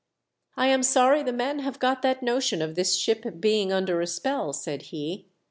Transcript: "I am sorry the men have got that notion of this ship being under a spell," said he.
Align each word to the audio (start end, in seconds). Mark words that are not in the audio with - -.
"I 0.57 0.65
am 0.69 0.81
sorry 0.81 1.21
the 1.21 1.31
men 1.31 1.59
have 1.59 1.77
got 1.77 2.01
that 2.01 2.23
notion 2.23 2.63
of 2.63 2.73
this 2.73 2.95
ship 2.97 3.23
being 3.39 3.71
under 3.71 4.01
a 4.01 4.07
spell," 4.07 4.51
said 4.51 4.81
he. 4.89 5.27